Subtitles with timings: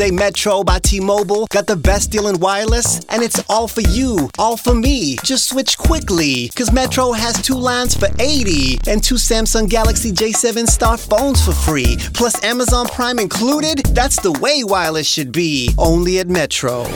[0.00, 4.30] Say Metro by T-Mobile got the best deal in wireless, and it's all for you,
[4.38, 5.18] all for me.
[5.22, 10.66] Just switch quickly, cause Metro has two lines for 80 and two Samsung Galaxy J7
[10.68, 13.84] Star phones for free, plus Amazon Prime included.
[13.94, 16.86] That's the way wireless should be, only at Metro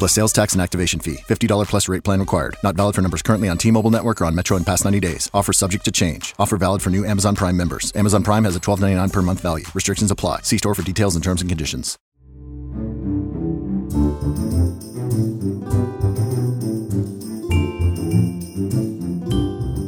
[0.00, 1.18] plus sales tax and activation fee.
[1.28, 2.56] $50 plus rate plan required.
[2.64, 5.30] Not valid for numbers currently on T-Mobile network or on Metro in past 90 days.
[5.32, 6.34] Offer subject to change.
[6.40, 7.92] Offer valid for new Amazon Prime members.
[7.94, 9.66] Amazon Prime has a $12.99 per month value.
[9.74, 10.40] Restrictions apply.
[10.40, 11.98] See store for details and terms and conditions.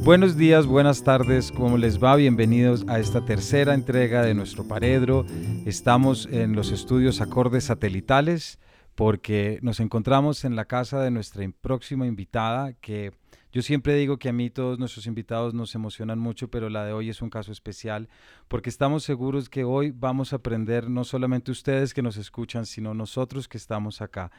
[0.05, 2.17] Buenos días, buenas tardes, ¿cómo les va?
[2.17, 5.25] Bienvenidos a esta tercera entrega de nuestro paredro.
[5.65, 8.59] Estamos en los estudios acordes satelitales
[8.95, 13.13] porque nos encontramos en la casa de nuestra próxima invitada, que
[13.53, 16.93] yo siempre digo que a mí todos nuestros invitados nos emocionan mucho, pero la de
[16.93, 18.09] hoy es un caso especial,
[18.49, 22.95] porque estamos seguros que hoy vamos a aprender no solamente ustedes que nos escuchan, sino
[22.95, 24.31] nosotros que estamos acá.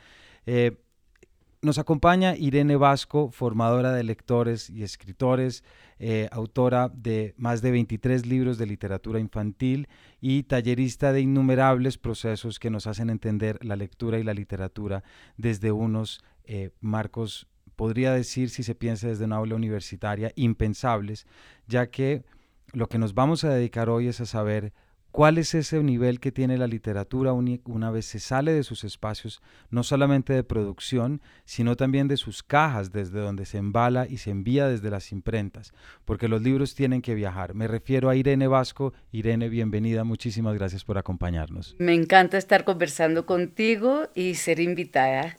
[0.46, 0.78] Eh,
[1.64, 5.64] nos acompaña Irene Vasco, formadora de lectores y escritores,
[5.98, 9.88] eh, autora de más de 23 libros de literatura infantil
[10.26, 15.04] y tallerista de innumerables procesos que nos hacen entender la lectura y la literatura
[15.36, 21.28] desde unos eh, marcos, podría decir, si se piensa desde una aula universitaria, impensables,
[21.68, 22.24] ya que
[22.72, 24.72] lo que nos vamos a dedicar hoy es a saber
[25.14, 29.44] cuál es ese nivel que tiene la literatura una vez se sale de sus espacios,
[29.70, 34.32] no solamente de producción, sino también de sus cajas, desde donde se embala y se
[34.32, 35.72] envía desde las imprentas,
[36.04, 37.54] porque los libros tienen que viajar.
[37.54, 38.92] Me refiero a Irene Vasco.
[39.12, 41.76] Irene, bienvenida, muchísimas gracias por acompañarnos.
[41.78, 45.38] Me encanta estar conversando contigo y ser invitada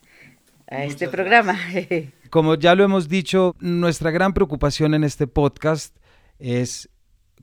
[0.71, 1.59] a este programa.
[2.31, 5.97] Como ya lo hemos dicho, nuestra gran preocupación en este podcast
[6.39, 6.89] es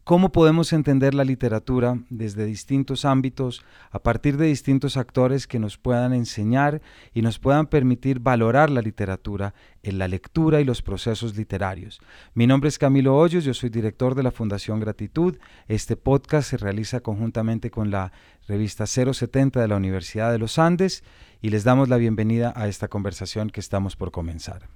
[0.04, 5.78] cómo podemos entender la literatura desde distintos ámbitos, a partir de distintos actores que nos
[5.78, 6.82] puedan enseñar
[7.14, 12.02] y nos puedan permitir valorar la literatura en la lectura y los procesos literarios.
[12.34, 15.38] Mi nombre es Camilo Hoyos, yo soy director de la Fundación Gratitud.
[15.68, 18.12] Este podcast se realiza conjuntamente con la
[18.48, 21.04] revista 070 de la Universidad de los Andes
[21.42, 24.68] y les damos la bienvenida a esta conversación que estamos por comenzar.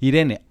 [0.00, 0.42] Irene,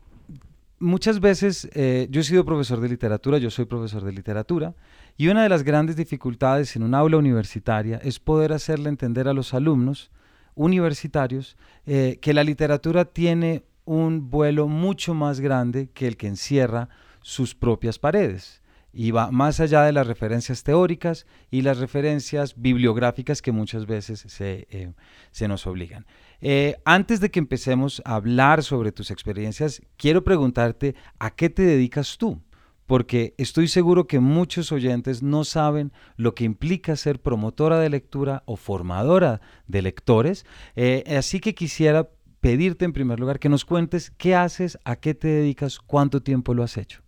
[0.81, 4.75] muchas veces eh, yo he sido profesor de literatura, yo soy profesor de literatura,
[5.17, 9.33] y una de las grandes dificultades en un aula universitaria es poder hacerle entender a
[9.33, 10.11] los alumnos
[10.55, 11.55] universitarios
[11.85, 16.89] eh, que la literatura tiene un vuelo mucho más grande que el que encierra
[17.21, 18.61] sus propias paredes
[18.93, 24.25] y va más allá de las referencias teóricas y las referencias bibliográficas que muchas veces
[24.27, 24.91] se, eh,
[25.31, 26.05] se nos obligan.
[26.41, 31.61] Eh, antes de que empecemos a hablar sobre tus experiencias, quiero preguntarte a qué te
[31.61, 32.41] dedicas tú,
[32.87, 38.43] porque estoy seguro que muchos oyentes no saben lo que implica ser promotora de lectura
[38.45, 42.09] o formadora de lectores, eh, así que quisiera
[42.39, 46.55] pedirte en primer lugar que nos cuentes qué haces, a qué te dedicas, cuánto tiempo
[46.55, 47.01] lo has hecho.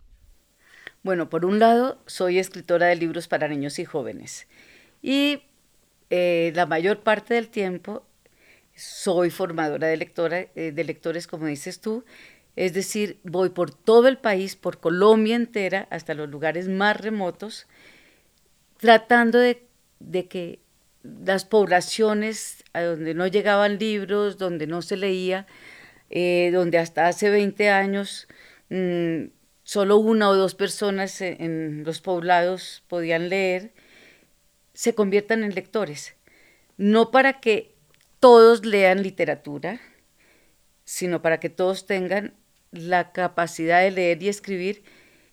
[1.02, 4.46] Bueno, por un lado, soy escritora de libros para niños y jóvenes.
[5.02, 5.42] Y
[6.08, 8.06] eh, la mayor parte del tiempo
[8.76, 12.04] soy formadora de, lectora, eh, de lectores, como dices tú,
[12.56, 17.66] es decir, voy por todo el país, por Colombia entera, hasta los lugares más remotos,
[18.78, 19.66] tratando de,
[20.28, 20.60] que
[21.02, 25.46] las poblaciones a donde no llegaban libros, donde no se leía,
[26.10, 28.28] eh, donde hasta hace 20 años
[28.68, 29.24] mm,
[29.64, 33.72] solo una o dos personas en los poblados podían leer,
[34.74, 36.14] se conviertan en lectores.
[36.76, 37.73] No para que
[38.24, 39.82] todos lean literatura,
[40.86, 42.32] sino para que todos tengan
[42.72, 44.82] la capacidad de leer y escribir.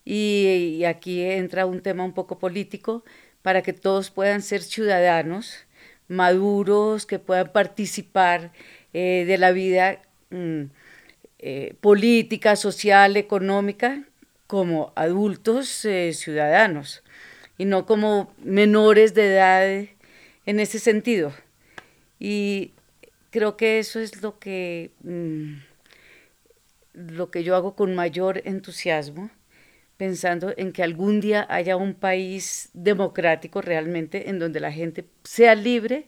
[0.04, 3.06] Y, aquí entra un tema un poco político,
[3.44, 5.66] para que todos puedan ser ciudadanos
[6.10, 8.52] maduros, que puedan participar
[8.92, 10.64] eh, de la vida mm,
[11.40, 14.04] eh, política, social, económica,
[14.48, 17.04] como adultos eh, ciudadanos
[17.58, 19.88] y no como menores de edad
[20.46, 21.32] en ese sentido.
[22.20, 22.74] Y
[23.32, 25.56] creo que eso es lo que, mm,
[26.94, 29.32] lo que yo hago con mayor entusiasmo,
[29.98, 35.56] pensando en que algún día haya un país democrático realmente en donde la gente sea
[35.56, 36.08] libre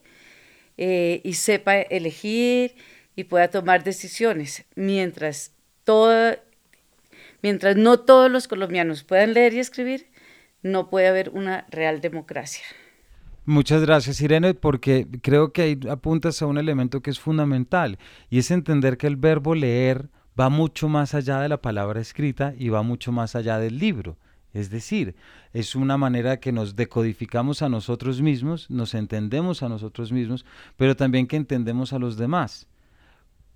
[0.78, 2.76] eh, y sepa elegir
[3.16, 5.54] y pueda tomar decisiones, mientras
[5.84, 6.40] toda
[7.44, 10.08] Mientras no todos los colombianos puedan leer y escribir,
[10.62, 12.64] no puede haber una real democracia.
[13.46, 18.00] Muchas gracias, Irene, porque creo que ahí apuntas a un elemento que es fundamental
[18.30, 20.10] y es entender que el verbo leer
[20.40, 24.18] va mucho más allá de la palabra escrita y va mucho más allá del libro.
[24.54, 25.16] Es decir,
[25.52, 30.46] es una manera que nos decodificamos a nosotros mismos, nos entendemos a nosotros mismos,
[30.78, 32.68] pero también que entendemos a los demás.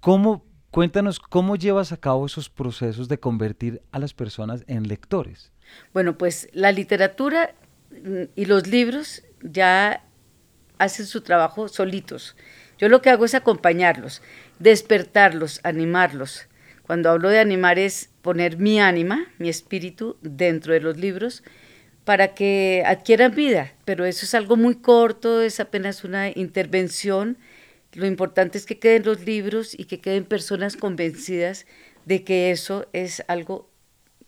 [0.01, 5.54] ¿Cómo, cuéntanos, cómo llevas a cabo esos procesos de convertir a las personas en lectores?
[5.94, 7.56] Bueno, pues la literatura
[7.92, 10.04] mm, y los libros ya
[10.78, 12.36] hacen su trabajo solitos.
[12.78, 14.22] Yo lo que hago es acompañarlos,
[14.60, 16.48] despertarlos, animarlos.
[16.86, 21.44] Cuando hablo de animar es poner mi ánima, mi espíritu dentro de los libros
[22.06, 27.38] para que adquieran vida, pero eso es algo muy corto, es apenas una intervención.
[27.94, 31.66] Lo importante es que queden los libros y que queden personas convencidas
[32.06, 33.69] de que eso es algo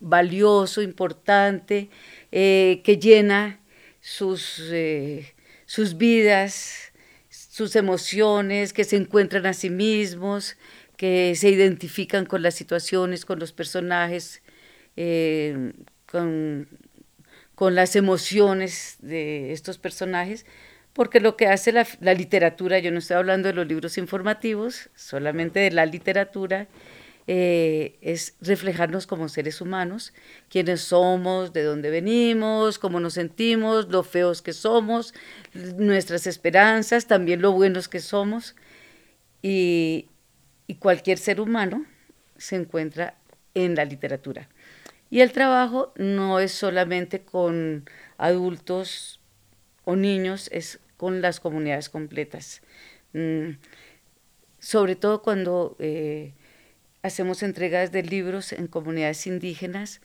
[0.00, 1.88] valioso, importante,
[2.32, 3.60] eh, que llena
[4.00, 5.34] sus, eh,
[5.66, 6.92] sus vidas,
[7.28, 10.56] sus emociones, que se encuentran a sí mismos,
[10.96, 14.42] que se identifican con las situaciones, con los personajes,
[14.96, 15.72] eh,
[16.06, 16.66] con,
[17.58, 20.46] las emociones de estos personajes,
[20.94, 24.88] porque lo que hace la, la, literatura, yo no estoy hablando de los libros informativos,
[24.94, 26.68] solamente de la literatura,
[27.26, 30.12] eh, es reflejarnos como seres humanos,
[30.48, 35.14] quiénes somos, de dónde venimos, cómo nos sentimos, lo feos que somos,
[35.54, 38.56] nuestras esperanzas, también lo buenos que somos.
[39.42, 40.08] Y,
[40.66, 41.86] y cualquier ser humano
[42.36, 43.14] se encuentra
[43.54, 44.48] en la literatura.
[45.10, 47.84] Y el trabajo no es solamente con
[48.16, 49.20] adultos
[49.84, 52.62] o niños, es con las comunidades completas.
[53.12, 53.52] Mm,
[54.60, 56.34] sobre todo cuando eh,
[57.02, 60.00] hacemos entregas de libros en comunidades indígenas.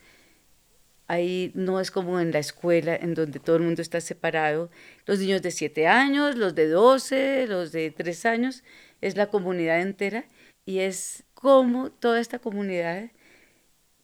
[1.08, 4.70] Ahí no es como en la escuela, en donde todo el mundo está separado.
[5.04, 8.64] Los niños de 7 años, los de 12, los de 3 años,
[9.00, 10.26] es la comunidad entera
[10.64, 13.10] y es como toda esta comunidad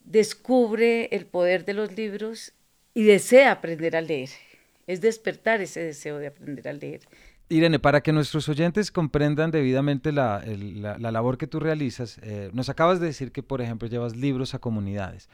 [0.04, 2.52] descubre el poder de los libros
[2.94, 4.30] y desea aprender a leer.
[4.92, 7.00] Es despertar ese deseo de aprender a leer.
[7.48, 10.44] Irene, para que nuestros oyentes comprendan debidamente la,
[10.98, 14.58] labor que tú realizas, eh, nos acabas de decir que, por ejemplo, llevas libros a
[14.58, 15.30] comunidades.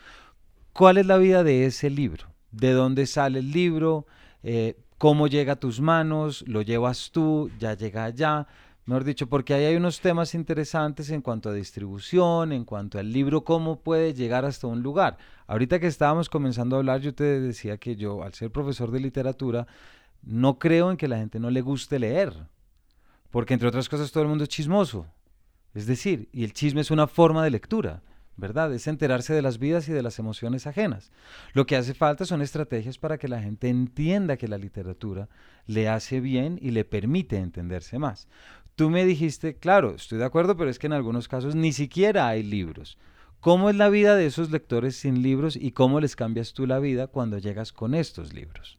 [0.72, 2.26] ¿Cuál es la vida de ese libro?
[2.52, 4.06] ¿De dónde sale el libro?
[4.44, 6.44] Eh, ¿Cómo llega a tus manos?
[6.46, 7.50] ¿Lo llevas tú?
[7.58, 8.46] ¿Ya llega allá?
[8.88, 13.12] Mejor dicho, porque ahí hay unos temas interesantes en cuanto a distribución, en cuanto al
[13.12, 15.18] libro, cómo puede llegar hasta un lugar.
[15.46, 19.00] Ahorita que estábamos comenzando a hablar, yo te decía que yo, al ser profesor de
[19.00, 19.66] literatura,
[20.22, 22.32] no creo en que la gente no le guste leer,
[23.30, 25.04] porque entre otras cosas todo el mundo es chismoso.
[25.74, 28.00] Es decir, y el chisme es una forma de lectura,
[28.38, 28.72] ¿verdad?
[28.72, 31.10] Es enterarse de las vidas y de las emociones ajenas.
[31.52, 35.28] Lo que hace falta son estrategias para que la gente entienda que la literatura
[35.66, 38.28] le hace bien y le permite entenderse más.
[38.78, 42.28] Tú me dijiste, claro, estoy de acuerdo, pero es que en algunos casos ni siquiera
[42.28, 42.96] hay libros.
[43.40, 46.78] ¿Cómo es la vida de esos lectores sin libros y cómo les cambias tú la
[46.78, 48.78] vida cuando llegas con estos libros?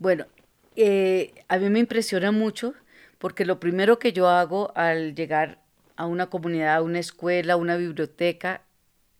[0.00, 0.26] Bueno,
[0.74, 2.74] eh, a mí me impresiona mucho
[3.18, 5.62] porque lo primero que yo hago al llegar
[5.94, 8.62] a una comunidad, a una escuela, a una biblioteca,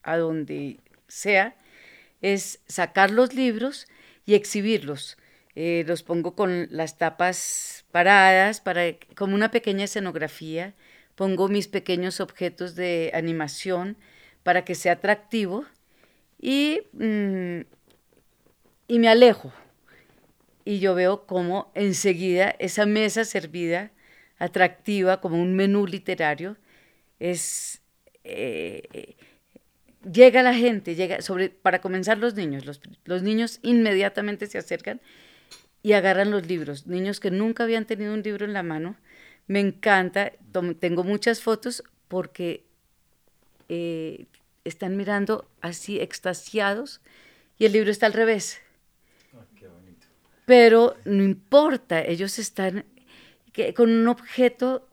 [0.02, 1.54] a donde sea,
[2.20, 3.86] es sacar los libros
[4.26, 5.16] y exhibirlos.
[5.56, 8.82] Eh, los pongo con las tapas paradas, para,
[9.16, 10.74] como una pequeña escenografía.
[11.14, 13.96] Pongo mis pequeños objetos de animación
[14.42, 15.64] para que sea atractivo
[16.40, 17.60] y, mm,
[18.88, 19.52] y me alejo
[20.64, 23.90] y yo veo cómo enseguida esa mesa servida,
[24.38, 26.56] atractiva, como un menú literario,
[27.18, 27.82] es...
[28.24, 29.16] Eh,
[30.10, 35.00] llega la gente, llega, sobre, para comenzar los niños, los, los niños inmediatamente se acercan
[35.82, 38.96] y agarran los libros, niños que nunca habían tenido un libro en la mano.
[39.46, 40.32] Me encanta,
[40.78, 42.64] tengo muchas fotos porque
[43.68, 44.26] eh,
[44.64, 47.00] están mirando así extasiados
[47.58, 48.60] y el libro está al revés
[50.50, 52.84] pero no importa, ellos están
[53.76, 54.84] con un objeto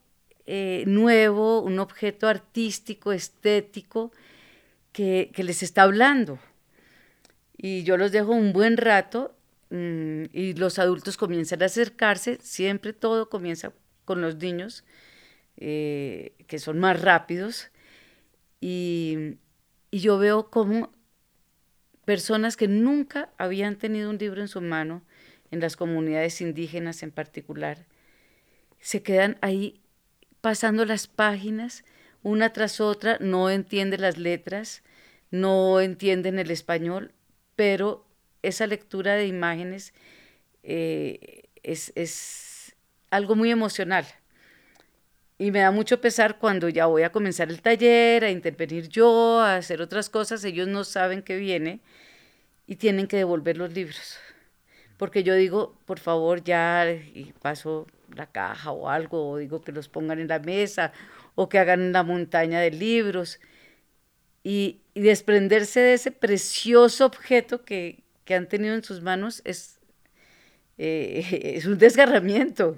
[0.46, 4.12] eh, nuevo, un objeto artístico, estético,
[4.91, 6.38] que, les está hablando.
[7.58, 9.34] Y yo los dejo un buen rato
[9.70, 13.74] mm, y los adultos comienzan a acercarse, siempre todo comienza
[14.06, 14.84] con los niños,
[15.58, 17.72] eh, que son más rápidos,
[18.62, 19.38] y,
[19.92, 20.92] y yo veo como
[22.06, 25.04] personas que nunca habían tenido un libro en su mano,
[25.52, 27.86] en las comunidades indígenas en particular,
[28.80, 29.82] se quedan ahí
[30.42, 31.84] pasando las páginas
[32.24, 34.84] una tras otra, no entienden las letras,
[35.32, 37.14] no entienden el español,
[37.56, 38.07] pero
[38.48, 39.94] esa lectura de imágenes
[40.63, 42.75] eh, es, es
[43.10, 44.06] algo muy emocional.
[45.39, 49.39] Y me da mucho pesar cuando ya voy a comenzar el taller, a intervenir yo,
[49.39, 51.82] a hacer otras cosas, ellos no saben qué viene
[52.66, 54.18] y tienen que devolver los libros.
[54.98, 57.86] Porque yo digo, por favor, ya, y paso
[58.16, 60.92] la caja o algo, o digo que los pongan en la mesa,
[61.36, 63.39] o que hagan una montaña de libros.
[64.44, 68.04] Y, desprenderse de ese precioso objeto que,
[68.36, 69.80] han tenido en sus manos es,
[70.78, 72.78] eh, es un desgarramiento.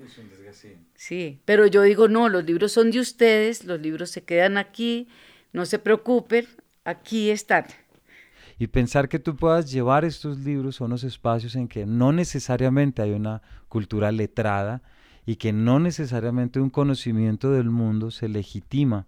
[0.96, 5.08] Sí, pero yo digo, no, los libros son de ustedes, los libros se quedan aquí,
[5.54, 6.46] no se preocupen,
[6.84, 7.66] aquí están.
[8.58, 13.02] Y pensar que tú puedas llevar estos libros a unos espacios en que no necesariamente
[13.02, 14.82] hay una cultura letrada
[15.26, 19.08] y que no necesariamente un conocimiento del mundo se legitima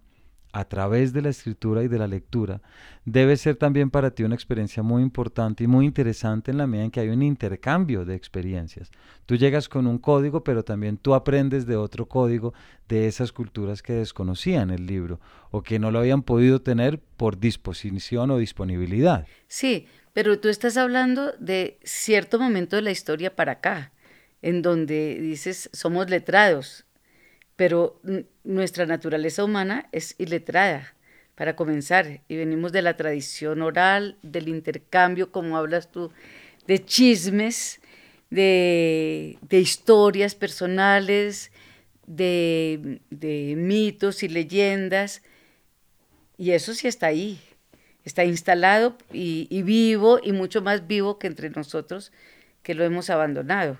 [0.52, 2.60] a través de la escritura y de la lectura,
[3.04, 6.84] debe ser también para ti una experiencia muy importante y muy interesante en la medida
[6.84, 8.90] en que hay un intercambio de experiencias.
[9.24, 12.52] Tú llegas con un código, pero también tú aprendes de otro código
[12.88, 17.38] de esas culturas que desconocían el libro o que no lo habían podido tener por
[17.38, 19.26] disposición o disponibilidad.
[19.48, 23.92] Sí, pero tú estás hablando de cierto momento de la historia para acá,
[24.42, 26.84] en donde dices somos letrados,
[27.56, 28.00] pero
[28.44, 30.94] nuestra naturaleza humana es iletrada,
[31.34, 36.12] para comenzar, y venimos de la tradición oral, del intercambio, como hablas tú,
[36.66, 37.80] de chismes,
[38.30, 41.50] de, historias personales,
[42.06, 43.00] de,
[43.56, 45.22] mitos y leyendas,
[46.36, 47.40] y eso sí está ahí,
[48.04, 52.12] está instalado y, y vivo, y mucho más vivo que entre nosotros,
[52.62, 53.78] que lo hemos abandonado,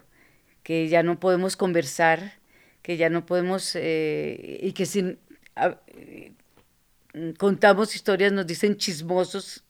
[0.62, 2.41] que ya no podemos conversar
[2.82, 5.16] que ya no podemos, eh, y que si
[5.56, 6.32] eh,
[7.38, 9.64] contamos historias nos dicen chismosos,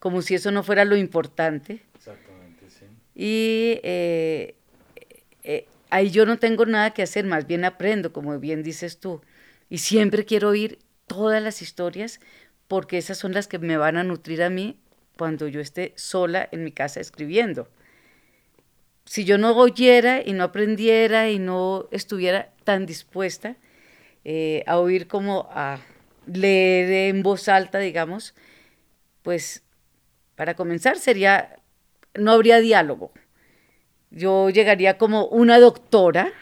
[0.00, 1.82] como si eso no fuera lo importante.
[1.94, 2.86] Exactamente, sí.
[3.14, 4.54] Y eh,
[5.90, 9.22] ahí yo no tengo nada que hacer, más bien aprendo, como bien dices tú.
[9.70, 12.20] Y siempre quiero oír todas las historias
[12.68, 14.80] porque esas son las que me van a nutrir a mí
[15.16, 17.68] cuando yo esté sola en mi casa escribiendo
[19.06, 23.56] si yo no oyera y no aprendiera y no estuviera tan dispuesta
[24.24, 25.78] eh, a oír como a
[26.26, 28.34] leer en voz alta, digamos,
[29.22, 29.62] pues
[30.34, 31.56] para comenzar sería,
[32.14, 33.12] no habría diálogo.
[34.10, 36.32] Yo llegaría como una doctora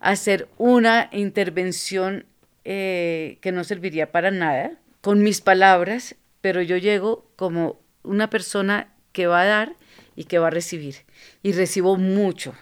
[0.00, 2.24] a hacer una intervención
[2.64, 8.94] eh, que no serviría para nada, con mis palabras, pero yo llego como una persona
[9.12, 9.76] que va a dar
[10.16, 10.96] y que va a recibir.
[11.42, 12.54] Y recibo mucho.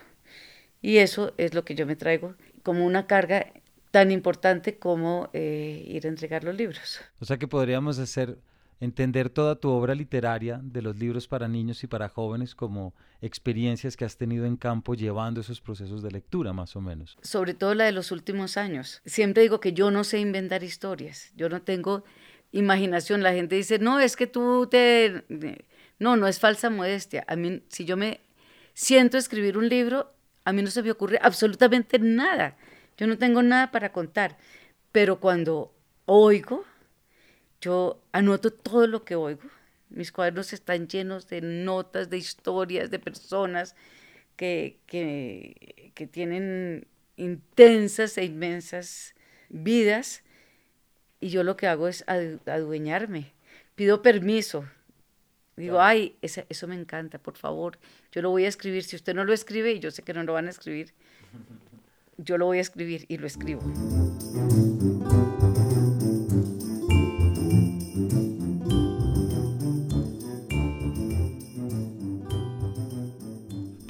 [0.82, 3.46] Y eso es lo que yo me traigo como una carga
[3.90, 7.00] tan importante como eh, ir a entregar los libros.
[7.20, 8.37] O sea que podríamos hacer
[8.80, 12.92] entender toda tu obra literaria de los libros para niños y para jóvenes como
[13.23, 17.16] experiencias que has tenido en campo llevando esos procesos de lectura, más o menos.
[17.23, 19.00] Sobre todo la de los últimos años.
[19.06, 22.04] Siempre digo que yo no sé inventar historias, yo no tengo
[22.52, 23.23] imaginación.
[23.23, 25.25] La gente dice, no, es que tú te
[25.98, 27.24] no, no es falsa modestia.
[27.28, 28.20] A mí, si yo me
[28.74, 30.12] siento escribir un libro,
[30.44, 32.56] a mí no se me ocurre absolutamente nada.
[32.96, 34.36] Yo no tengo nada para contar.
[34.92, 35.74] Pero cuando
[36.06, 36.64] oigo,
[37.60, 39.42] yo anoto todo lo que oigo.
[39.88, 43.74] Mis cuadernos están llenos de notas, de historias, de personas
[44.36, 46.86] que, que, tienen
[47.16, 49.14] intensas e inmensas
[49.48, 50.22] vidas.
[51.20, 53.32] Y yo lo que hago es adueñarme.
[53.74, 54.66] Pido permiso.
[55.56, 57.78] Digo, ay, eso me encanta, por favor,
[58.11, 58.82] yo lo voy a escribir.
[58.82, 60.92] Si usted no lo escribe, y yo sé que no lo van a escribir,
[62.16, 63.62] yo lo voy a escribir y lo escribo.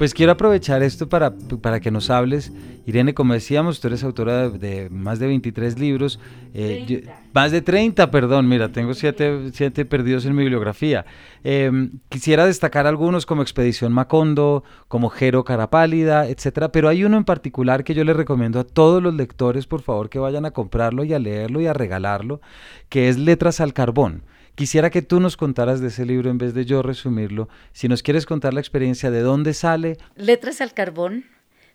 [0.05, 1.33] Pues quiero aprovechar esto para,
[1.63, 2.53] para que nos hables.
[2.85, 6.21] Irene, como decíamos, tú eres autora de, más de 23 libros.
[6.53, 11.07] Eh, más de 30, perdón, mira, tengo siete, siete perdidos en mi bibliografía.
[11.43, 17.25] Em, quisiera destacar algunos como Expedición Macondo, como Jero Carapálida, etcétera, pero hay uno en
[17.25, 21.05] particular que yo le recomiendo a todos los lectores, por favor, que vayan a comprarlo
[21.05, 22.43] y a leerlo y a regalarlo,
[22.91, 24.25] que es Letras al Carbón.
[24.55, 27.49] Quisiera que tú nos contaras de ese libro en vez de yo resumirlo.
[27.73, 29.99] Si nos quieres contar la experiencia de dónde sale.
[30.15, 31.25] Letras al Carbón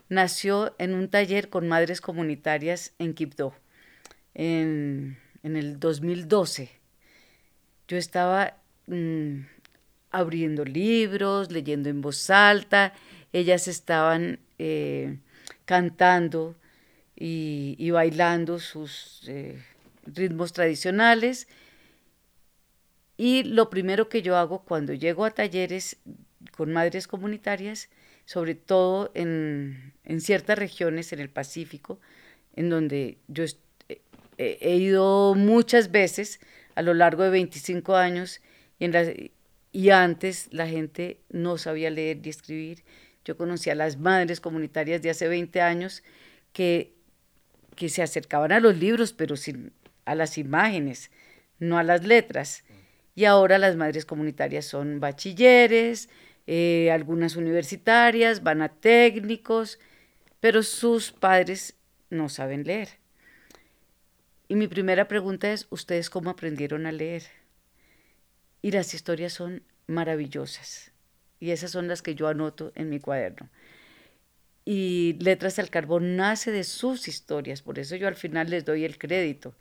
[0.07, 3.53] nació en un taller con madres comunitarias en Quibdó
[4.33, 6.69] en, el 2012.
[7.89, 8.55] Yo estaba
[8.87, 9.41] mm,
[10.11, 12.93] abriendo libros, leyendo en voz alta,
[13.33, 15.17] ellas estaban eh,
[15.65, 16.55] cantando
[17.15, 19.61] y, bailando sus eh,
[20.05, 21.47] ritmos tradicionales
[23.19, 25.97] y lo primero que yo hago cuando llego a talleres
[26.55, 27.89] con madres comunitarias,
[28.23, 31.99] sobre todo en, ciertas regiones en el Pacífico,
[32.55, 33.43] en donde yo
[34.37, 36.39] he ido muchas veces
[36.75, 38.39] a lo largo de 25 años
[38.79, 39.31] y en
[39.73, 42.85] y antes la gente no sabía leer ni escribir.
[43.25, 46.03] Yo conocí a las madres comunitarias de hace 20 años
[46.53, 46.93] que,
[47.75, 49.73] que se acercaban a los libros, pero sin,
[50.05, 51.11] a las imágenes,
[51.59, 52.63] no a las letras.
[53.15, 56.09] Y ahora las madres comunitarias son bachilleres,
[56.47, 59.79] eh, algunas universitarias, van a técnicos,
[60.39, 61.75] pero sus padres
[62.09, 62.89] no saben leer.
[64.47, 67.23] Y mi primera pregunta es, ¿ustedes cómo aprendieron a leer?
[68.61, 70.91] Y las historias son maravillosas.
[71.39, 73.49] Y esas son las que yo anoto en mi cuaderno.
[74.65, 78.85] Y Letras al Carbón nace de sus historias, por eso yo al final les doy
[78.85, 79.55] el crédito.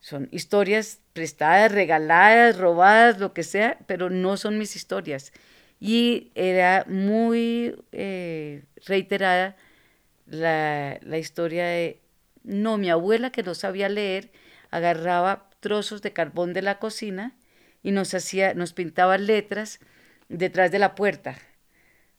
[0.00, 5.32] Son historias prestadas, regaladas, robadas, lo que sea, pero no son mis historias.
[5.80, 9.56] Y era muy eh, reiterada
[10.26, 12.00] la, la historia de,
[12.44, 14.30] no, mi abuela que no sabía leer,
[14.70, 17.36] agarraba trozos de carbón de la cocina
[17.82, 19.80] y nos hacía, nos pintaba letras
[20.28, 21.38] detrás de la puerta.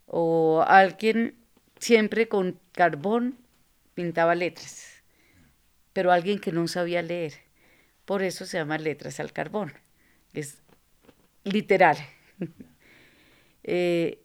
[0.06, 1.36] O alguien
[1.80, 3.38] siempre con carbón
[3.94, 5.04] pintaba letras,
[5.94, 7.49] pero alguien que no sabía leer.
[8.10, 9.72] Por eso se llama letras al carbón.
[10.34, 10.58] Es
[11.44, 11.98] literal.
[13.72, 14.24] Eh,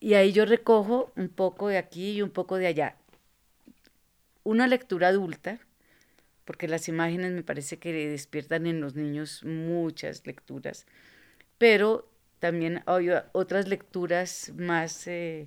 [0.00, 2.96] y ahí yo recojo un poco de aquí y un poco de allá.
[4.42, 5.60] Una lectura adulta,
[6.44, 10.86] porque las imágenes me parece que despiertan en los niños muchas lecturas,
[11.58, 12.10] pero
[12.40, 15.46] también hay otras lecturas más, eh,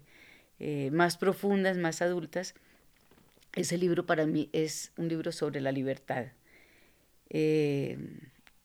[0.60, 2.54] eh, más profundas, más adultas.
[3.54, 6.28] Ese libro para mí es un libro sobre la libertad.
[7.30, 7.98] Eh,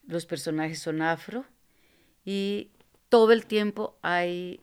[0.06, 1.44] los personajes son afro
[2.24, 2.70] y
[3.08, 4.60] todo el tiempo hay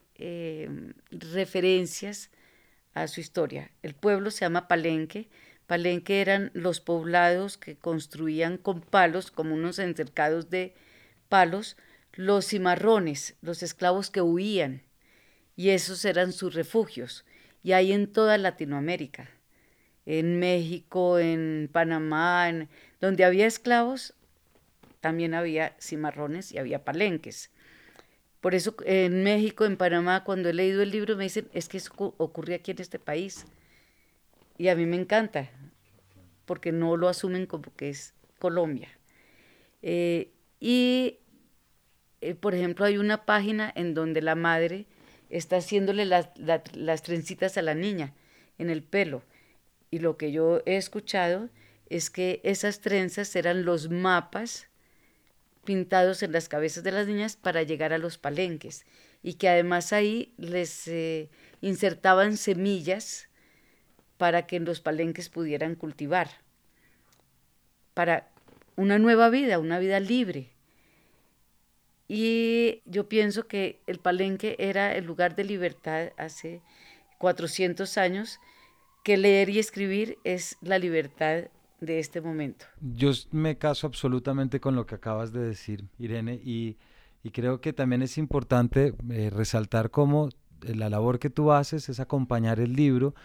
[1.12, 2.32] referencias
[2.94, 3.72] a su historia.
[3.84, 5.30] El pueblo se llama Palenque,
[5.68, 10.74] Palenque eran los poblados que construían con palos, como unos encercados de
[11.28, 11.76] palos,
[12.14, 14.82] los cimarrones, los esclavos que huían,
[15.58, 17.26] y esos eran sus refugios.
[17.64, 19.30] Y hay en toda Latinoamérica,
[20.06, 24.14] en México, en Panamá, en, donde había esclavos,
[25.00, 27.52] también había cimarrones y había palenques.
[28.42, 31.78] Por eso en México, en Panamá, cuando he leído el libro me dicen, es que
[31.78, 33.46] eso ocurre aquí en este país.
[34.58, 35.50] Y a mí me encanta,
[36.46, 38.90] porque no lo asumen como que es Colombia.
[39.82, 41.20] Eh, y,
[42.22, 44.86] eh, por ejemplo, hay una página en donde la madre
[45.30, 46.30] está haciéndole las,
[46.74, 48.14] las trencitas a la niña
[48.58, 49.24] en el pelo.
[49.92, 51.50] Y lo que yo he escuchado
[51.90, 54.68] es que esas trenzas eran los mapas
[55.64, 58.86] pintados en las cabezas de las niñas para llegar a los palenques
[59.22, 61.30] y que además ahí les eh,
[61.62, 63.28] insertaban semillas
[64.18, 66.30] para que en los palenques pudieran cultivar,
[67.94, 68.30] para
[68.76, 70.54] una nueva vida, una vida libre.
[72.08, 76.62] Y yo pienso que el palenque era el lugar de libertad hace
[77.18, 78.40] 400 años,
[79.04, 82.66] que leer y escribir es la libertad de este momento.
[82.82, 86.78] Yo me caso absolutamente con lo que acabas de decir, Irene, y,
[87.34, 90.30] creo que también es importante eh, resaltar cómo
[90.64, 93.16] eh, la labor que tú haces es acompañar el libro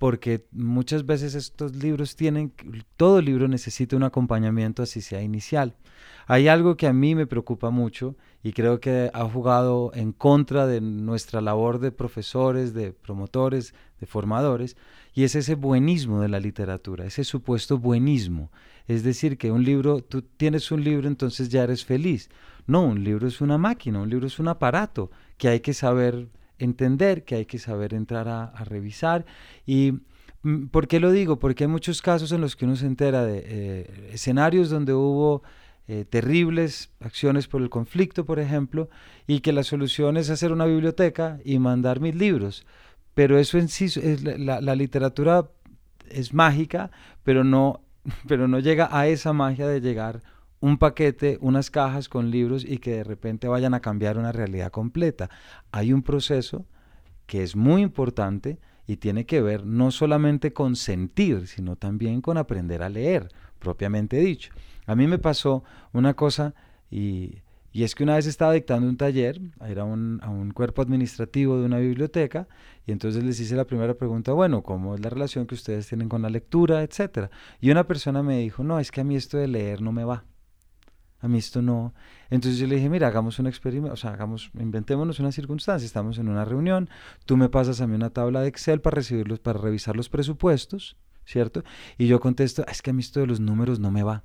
[0.00, 2.54] porque muchas veces estos libros tienen,
[2.96, 5.76] todo libro necesita un acompañamiento así sea inicial.
[6.26, 10.66] Hay algo que a mí me preocupa mucho y creo que ha jugado en contra
[10.66, 14.78] de nuestra labor de profesores, de promotores, de formadores,
[15.12, 18.50] y es ese buenismo de la literatura, ese supuesto buenismo.
[18.88, 22.30] Es decir, que un libro, tú tienes un libro, entonces ya eres feliz.
[22.66, 26.30] No, un libro es una máquina, un libro es un aparato que hay que saber
[26.60, 29.24] entender, que hay que saber entrar a, revisar.
[29.66, 29.94] ¿Y
[30.42, 31.38] mm, por qué lo digo?
[31.38, 35.42] Porque hay muchos casos en los que uno se entera de eh, escenarios donde hubo
[35.88, 38.88] eh, terribles acciones por el conflicto, por ejemplo,
[39.26, 42.66] y que la solución es hacer una biblioteca y mandar mil libros.
[43.14, 45.50] Pero eso en sí, es, la, la literatura
[46.08, 46.90] es mágica,
[47.24, 47.80] pero no,
[48.28, 50.22] pero no llega a esa magia de llegar
[50.60, 54.70] un paquete, unas cajas con libros y que de repente vayan a cambiar una realidad
[54.70, 55.30] completa.
[55.72, 56.66] Hay un proceso
[57.26, 62.36] que es muy importante y tiene que ver no solamente con sentir, sino también con
[62.36, 64.52] aprender a leer, propiamente dicho.
[64.86, 66.54] A mí me pasó una cosa
[66.90, 67.38] y,
[67.72, 71.66] es que una vez estaba dictando un taller, era un, a un cuerpo administrativo de
[71.66, 72.48] una biblioteca,
[72.84, 76.08] y entonces les hice la primera pregunta, bueno, ¿cómo es la relación que ustedes tienen
[76.08, 77.30] con la lectura, etcétera?
[77.60, 80.02] Y una persona me dijo, no, es que a mí esto de leer no me
[80.02, 80.24] va
[81.20, 81.92] a mí esto no.
[82.30, 86.18] Entonces yo le dije, mira, hagamos un experimento, o sea, hagamos, inventémonos una circunstancia, estamos
[86.18, 86.88] en una reunión,
[87.26, 90.96] tú me pasas a mí una tabla de Excel para recibirlos, para revisar los presupuestos,
[91.26, 91.62] ¿cierto?
[91.98, 94.24] Y yo contesto, es que a mí esto de los números no me va.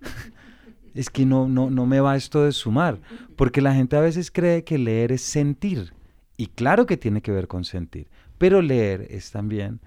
[0.94, 3.00] es que no, no, no me va esto de sumar,
[3.36, 5.92] porque la gente a veces cree que leer es sentir,
[6.36, 9.80] y claro que tiene que ver con sentir, pero leer es también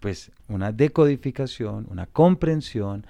[0.00, 3.06] pues una decodificación, una comprensión,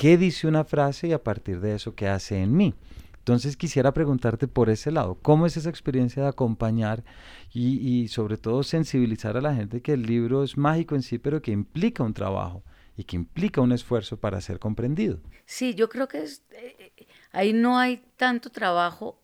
[0.00, 2.74] qué dice una frase y a partir de eso qué hace en mí.
[3.18, 7.04] Entonces quisiera preguntarte por ese lado, ¿cómo es esa experiencia de acompañar
[7.52, 11.42] y, sobre todo sensibilizar a la gente que el libro es mágico en sí, pero
[11.42, 12.62] que implica un trabajo
[12.96, 15.20] y que implica un esfuerzo para ser comprendido?
[15.44, 16.92] Sí, yo creo que es, eh,
[17.32, 19.20] ahí no hay tanto trabajo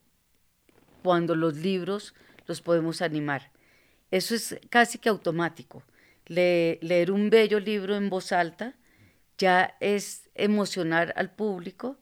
[1.02, 2.12] cuando los libros
[2.46, 3.50] los podemos animar.
[4.10, 5.82] Eso es casi que automático.
[6.26, 8.74] leer un bello libro en voz alta
[9.38, 11.98] ya es emocionar al público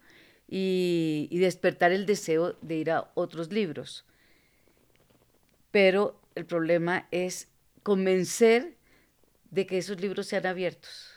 [0.48, 4.04] y, despertar el deseo de ir a otros libros.
[5.70, 7.48] Pero el problema es
[7.82, 8.76] convencer
[9.50, 11.10] de que esos libros sean abiertos.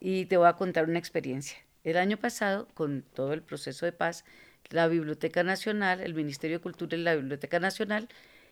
[0.00, 1.58] Y te voy a contar una experiencia.
[1.84, 4.24] El año pasado, con todo el proceso de paz,
[4.70, 8.08] la Biblioteca Nacional, el Ministerio de Cultura y la Biblioteca Nacional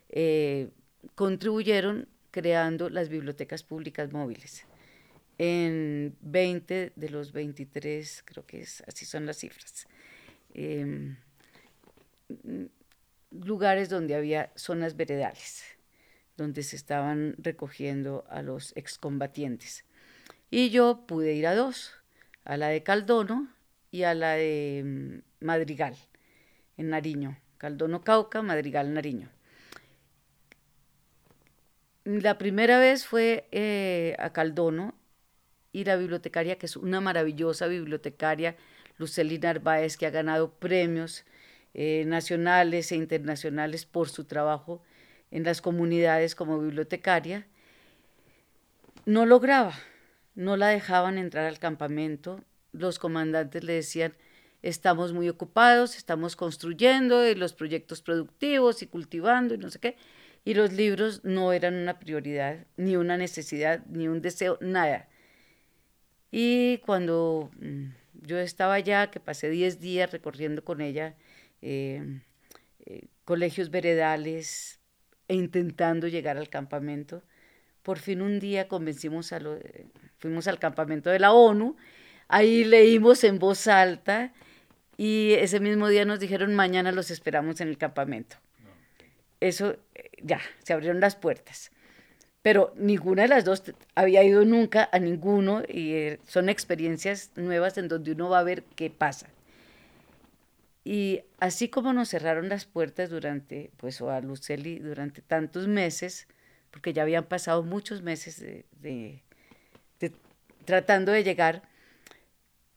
[0.08, 0.70] eh,
[1.14, 4.66] contribuyeron creando las bibliotecas públicas móviles
[5.38, 9.86] en 20 de los 23, creo que es, así son las cifras,
[10.54, 11.16] em,
[13.30, 15.64] lugares donde había zonas veredales,
[16.36, 19.84] donde se estaban recogiendo a los excombatientes.
[20.50, 21.92] Y yo pude ir a dos,
[22.44, 23.48] a la de Caldono
[23.90, 25.96] y a la de em, Madrigal,
[26.76, 27.38] en Nariño.
[27.58, 29.30] Caldono Cauca, Madrigal Nariño.
[32.04, 34.94] La primera vez fue eh, a Caldono
[35.76, 38.56] y la bibliotecaria, que es una maravillosa bibliotecaria,
[38.96, 41.26] Lucely Narváez, que ha ganado premios
[41.74, 44.82] eh, nacionales e internacionales por su trabajo
[45.30, 47.46] en las comunidades como bibliotecaria,
[49.04, 49.74] no lograba,
[50.34, 52.40] no la dejaban entrar al campamento.
[52.72, 54.14] Los comandantes le decían,
[54.62, 59.96] estamos muy ocupados, estamos construyendo los proyectos productivos y cultivando y no sé qué.
[60.42, 65.06] Y los libros no eran una prioridad, ni una necesidad, ni un deseo, nada.
[66.30, 67.86] Y cuando mm,
[68.22, 71.14] yo estaba allá, que pasé 10 días recorriendo con ella
[71.62, 72.20] eh,
[72.84, 74.80] eh, colegios veredales
[75.28, 77.22] e intentando llegar al campamento,
[77.82, 79.58] por fin un día convencimos a lo,
[80.18, 81.76] fuimos al campamento de la ONU,
[82.28, 84.32] ahí leímos en voz alta
[84.96, 88.36] y ese mismo día nos dijeron mañana los esperamos en el campamento.
[89.40, 91.70] Eso eh, ya, se abrieron las puertas
[92.46, 93.60] pero ninguna de las dos
[93.96, 98.44] había ido nunca a ninguno y eh, son experiencias nuevas en donde uno va a
[98.44, 99.26] ver qué pasa.
[100.84, 106.28] Y así como nos cerraron las puertas durante, pues, o a Luceli durante tantos meses,
[106.70, 109.22] porque ya habían pasado muchos meses de,
[110.64, 111.62] tratando de llegar,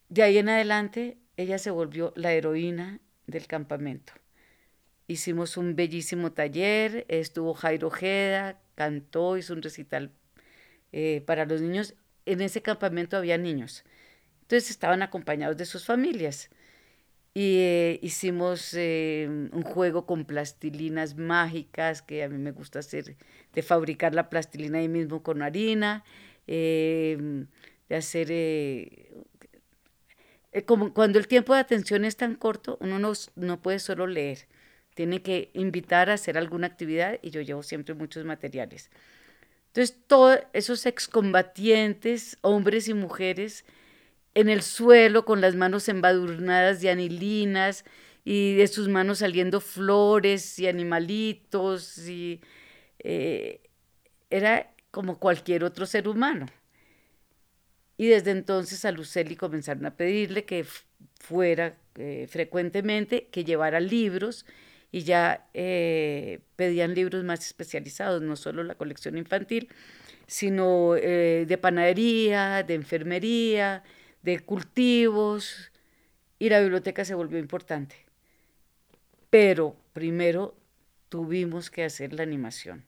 [0.09, 4.13] de ahí en adelante ella se volvió la heroína del campamento.
[5.05, 10.09] Hicimos un bellísimo taller, estuvo Jairo Ojeda, cantó, hizo un recital
[10.93, 11.95] eh, para los niños.
[12.25, 13.83] En ese campamento había niños.
[14.43, 16.49] Entonces estaban acompañados de sus familias.
[17.33, 23.17] Y eh, hicimos eh, un juego con plastilinas mágicas, que a mí me gusta hacer,
[23.53, 26.05] de fabricar la plastilina ahí mismo con harina,
[26.47, 27.47] de
[27.89, 28.27] hacer...
[30.65, 34.47] como cuando el tiempo de atención es tan corto, uno no, no puede solo leer
[34.99, 38.91] tiene que invitar a hacer alguna actividad y yo llevo siempre muchos materiales.
[39.67, 43.63] Entonces, todos esos excombatientes, hombres y mujeres,
[44.33, 47.85] en el suelo con las manos embadurnadas de anilinas
[48.25, 52.41] y de sus manos saliendo flores y animalitos y
[52.99, 53.61] eh,
[54.29, 56.45] era como cualquier otro ser humano.
[57.95, 60.65] Y desde entonces a Luceli comenzaron a pedirle que
[61.21, 64.45] fuera eh, frecuentemente, que llevara libros
[64.91, 69.69] y ya eh, pedían libros más especializados, no solo la colección infantil,
[70.27, 73.83] sino eh, de panadería, de enfermería,
[74.21, 75.71] de cultivos,
[76.39, 78.05] y la biblioteca se volvió importante.
[79.29, 80.55] Pero primero
[81.09, 82.85] tuvimos que hacer la animación.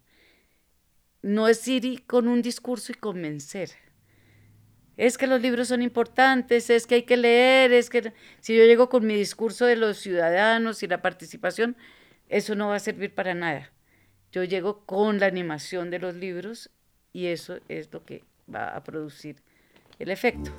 [1.21, 3.71] No es ir con un discurso y convencer.
[4.97, 8.63] Es que los libros son importantes, es que hay que leer, es que si yo
[8.65, 11.75] llego con mi discurso de los ciudadanos y la participación,
[12.29, 13.71] eso no va a servir para nada.
[14.31, 16.69] Yo llego con la animación de los libros
[17.13, 18.23] y eso es lo que
[18.53, 19.37] va a producir
[19.99, 20.51] el efecto.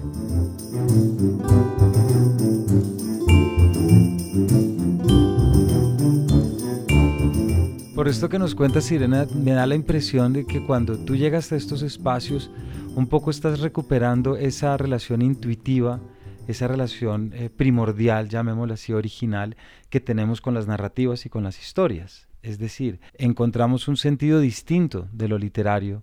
[7.95, 11.53] Por esto que nos cuenta Sirena, me da la impresión de que cuando tú llegas
[11.53, 12.51] a estos espacios,
[12.95, 16.01] un poco estás recuperando esa relación intuitiva
[16.49, 19.57] esa relación eh, primordial, llamémosla así, original,
[19.91, 22.29] que tenemos con las narrativas y con las historias.
[22.43, 26.03] Es decir, encontramos un sentido distinto de lo literario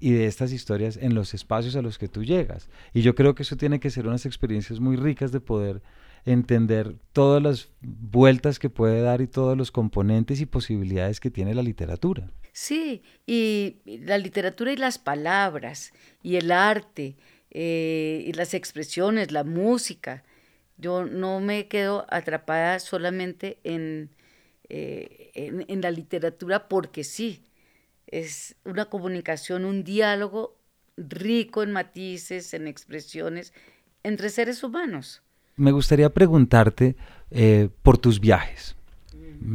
[0.00, 2.68] y de estas historias en los espacios a los que tú llegas.
[2.92, 5.82] Y yo creo que eso tiene que ser unas experiencias muy ricas de poder
[6.24, 11.54] entender todas las vueltas que puede dar y todos los componentes y posibilidades que tiene
[11.54, 12.30] la literatura.
[12.52, 17.16] Sí, y la literatura y las palabras y el arte
[17.50, 20.24] eh, y las expresiones, la música.
[20.76, 24.10] Yo no me quedo atrapada solamente en,
[24.68, 27.44] eh, en la literatura porque sí,
[28.06, 30.56] es una comunicación, un diálogo
[30.96, 33.52] rico en matices, en expresiones
[34.02, 35.22] entre seres humanos
[35.58, 36.96] me gustaría preguntarte
[37.30, 38.76] eh, por tus viajes.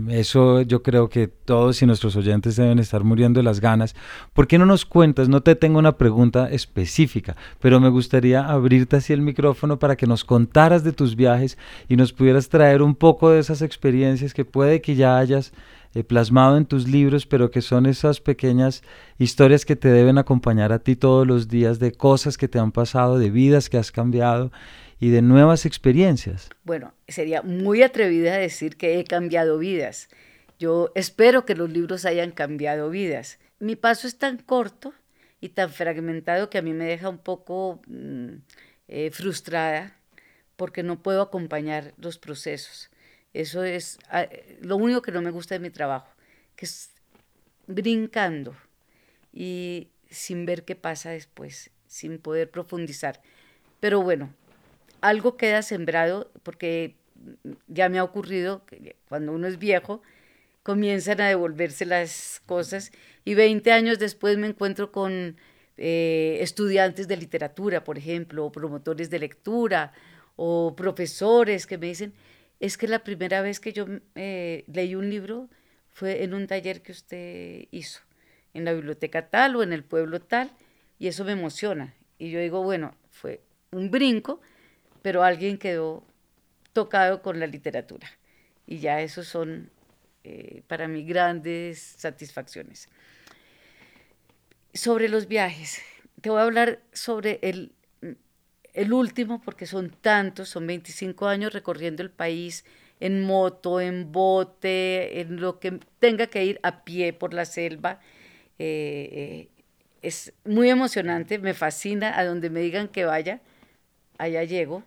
[0.09, 3.95] Eso yo creo que todos y nuestros oyentes deben estar muriendo de las ganas.
[4.33, 5.27] ¿Por qué no nos cuentas?
[5.27, 10.07] No te tengo una pregunta específica, pero me gustaría abrirte así el micrófono para que
[10.07, 11.57] nos contaras de tus viajes
[11.89, 15.51] y nos pudieras traer un poco de esas experiencias que puede que ya hayas
[15.93, 18.83] eh, plasmado en tus libros, pero que son esas pequeñas
[19.19, 22.71] historias que te deben acompañar a ti todos los días de cosas que te han
[22.71, 24.51] pasado, de vidas que has cambiado
[25.03, 26.49] y de nuevas experiencias.
[26.63, 30.07] Bueno, sería muy atrevida decir que he cambiado vidas.
[30.59, 33.37] Yo espero que los libros hayan cambiado vidas.
[33.59, 34.93] Mi paso es tan corto
[35.41, 38.35] y tan fragmentado que a mí me deja un poco mm,
[38.87, 39.93] eh, frustrada
[40.55, 42.89] porque no puedo acompañar los procesos.
[43.33, 44.27] Eso es ah,
[44.61, 46.07] lo único que no me gusta de mi trabajo,
[46.55, 46.91] que es
[47.67, 48.55] brincando
[49.33, 53.21] y sin ver qué pasa después, sin poder profundizar.
[53.81, 54.33] Pero bueno,
[55.03, 56.95] algo queda sembrado porque
[57.67, 60.01] ya me ha ocurrido que cuando uno es viejo,
[60.63, 62.91] comienzan a devolverse las cosas
[63.25, 65.35] y 20 años después me encuentro con
[65.75, 69.91] eh, estudiantes de literatura, por ejemplo, o promotores de lectura,
[70.37, 72.13] o profesores que me dicen,
[72.61, 73.85] es que la primera vez que yo
[74.15, 75.49] eh, leí un libro
[75.89, 77.99] fue en un taller que usted hizo,
[78.53, 80.49] en la biblioteca tal o en el pueblo tal,
[80.97, 81.93] y eso me emociona.
[82.17, 84.39] Y yo digo, bueno, fue un brinco,
[85.03, 86.03] pero alguien quedó
[86.71, 88.07] tocado con la literatura.
[88.65, 89.69] Y ya esos son
[90.23, 92.89] eh, para mí grandes satisfacciones.
[94.73, 95.81] Sobre los viajes,
[96.21, 97.73] te voy a hablar sobre el,
[98.73, 102.65] el último, porque son tantos, son 25 años recorriendo el país
[103.01, 107.99] en moto, en bote, en lo que tenga que ir a pie por la selva.
[108.57, 109.49] Eh, eh,
[110.01, 113.41] es muy emocionante, me fascina, a donde me digan que vaya,
[114.17, 114.83] allá llego.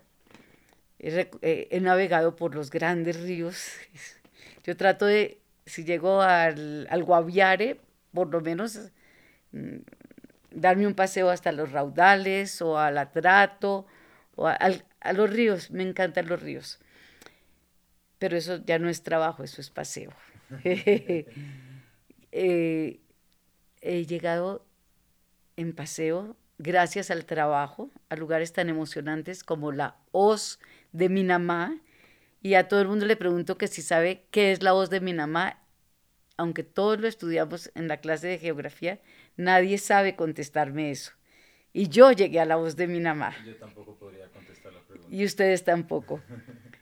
[0.99, 3.71] He, navegado por los grandes ríos.
[4.63, 7.79] Yo trato de, si llego al, Guaviare,
[8.13, 8.91] por lo menos
[9.51, 9.77] mm,
[10.51, 13.85] darme un paseo hasta los raudales o al Atrato
[14.35, 14.57] o a,
[15.13, 15.71] los ríos.
[15.71, 16.79] Me encantan los ríos.
[18.19, 20.11] Pero eso ya no es trabajo, eso es paseo.
[22.39, 22.99] Eh,
[23.81, 24.65] he llegado
[25.55, 30.59] en paseo gracias al trabajo a lugares tan emocionantes como la Oz
[30.91, 31.79] de Minamá
[32.41, 35.01] y a todo el mundo le pregunto que si sabe qué es la voz de
[35.01, 35.61] Minamá,
[36.37, 38.99] aunque todos lo estudiamos en la clase de geografía,
[39.35, 41.11] nadie sabe contestarme eso.
[41.73, 43.35] Y yo llegué a la voz de Minamá.
[43.45, 45.15] Yo tampoco podría contestar la pregunta.
[45.15, 46.21] Y ustedes tampoco.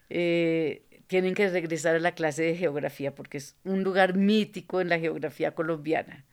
[0.08, 4.88] Eh, tienen que regresar a la clase de geografía porque es un lugar mítico en
[4.88, 6.26] la geografía colombiana.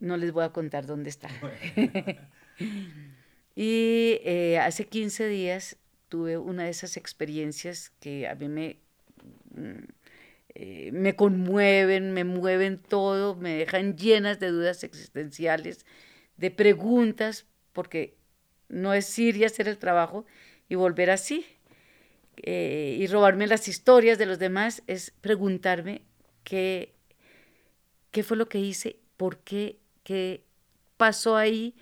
[0.00, 1.30] No les voy a contar dónde está.
[3.56, 5.78] y eh, hace 15 días
[6.14, 8.78] tuve una de esas experiencias que a mí me,
[9.56, 9.82] mm,
[10.50, 15.84] eh, me conmueven, me mueven todo, me dejan llenas de dudas existenciales,
[16.36, 18.16] de preguntas, porque
[18.68, 20.24] no es ir y hacer el trabajo
[20.68, 21.44] y volver así.
[22.36, 26.02] Eh, y robarme las historias de los demás es preguntarme
[26.44, 26.94] qué,
[28.12, 30.44] qué fue lo que hice, por qué, qué
[30.96, 31.74] pasó ahí,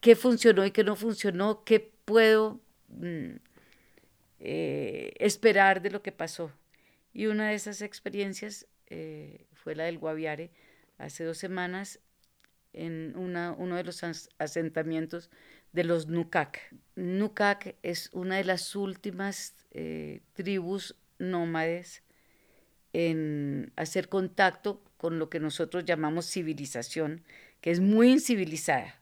[0.00, 3.49] qué funcionó y qué no funcionó, qué puedo mm,
[4.40, 6.52] eh, esperar de lo que pasó.
[7.12, 10.50] Y una de esas experiencias eh, fue la del Guaviare,
[10.98, 12.00] hace dos semanas,
[12.72, 14.02] en una, uno de los
[14.38, 15.30] asentamientos
[15.72, 16.74] de los Nukak.
[16.96, 22.02] Nukak es una de las últimas eh, tribus nómades
[22.92, 27.22] en hacer contacto con lo que nosotros llamamos civilización,
[27.60, 28.99] que es muy incivilizada.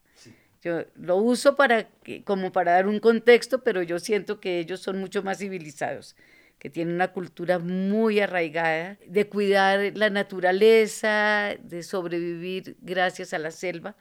[0.63, 1.89] Yo lo uso para
[2.25, 6.17] como para dar un contexto, pero yo siento que ellos son mucho más civilizados,
[6.59, 13.53] que tienen una cultura muy arraigada de cuidar la naturaleza, de sobrevivir gracias a la
[13.53, 13.97] selva,